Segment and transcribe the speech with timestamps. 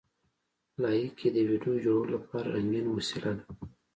[0.81, 3.45] لایکي د ویډیو جوړولو لپاره رنګین وسیله ده.